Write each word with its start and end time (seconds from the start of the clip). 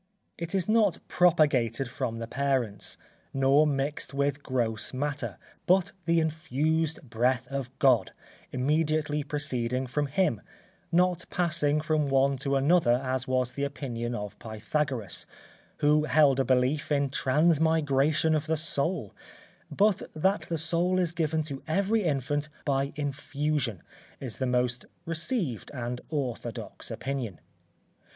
It 0.35 0.55
is 0.55 0.67
not 0.67 0.97
propagated 1.07 1.87
from 1.87 2.17
the 2.17 2.25
parents, 2.25 2.97
nor 3.35 3.67
mixed 3.67 4.15
with 4.15 4.41
gross 4.41 4.95
matter, 4.95 5.37
but 5.67 5.91
the 6.07 6.19
infused 6.19 7.07
breath 7.07 7.47
of 7.49 7.69
God, 7.77 8.11
immediately 8.51 9.21
proceeding 9.21 9.85
from 9.85 10.07
Him; 10.07 10.41
not 10.91 11.25
passing 11.29 11.81
from 11.81 12.09
one 12.09 12.35
to 12.37 12.55
another 12.55 12.93
as 13.03 13.27
was 13.27 13.53
the 13.53 13.63
opinion 13.63 14.15
of 14.15 14.39
Pythagoras, 14.39 15.27
who 15.85 16.05
held 16.05 16.39
a 16.39 16.45
belief 16.45 16.91
in 16.91 17.11
transmigration 17.11 18.33
of 18.33 18.47
the 18.47 18.57
soul; 18.57 19.13
but 19.69 20.01
that 20.15 20.47
the 20.49 20.57
soul 20.57 20.97
is 20.97 21.11
given 21.11 21.43
to 21.43 21.61
every 21.67 22.05
infant 22.05 22.49
by 22.65 22.91
infusion, 22.95 23.83
is 24.19 24.39
the 24.39 24.47
most 24.47 24.85
received 25.05 25.69
and 25.75 26.01
orthodox 26.09 26.89
opinion. 26.89 27.39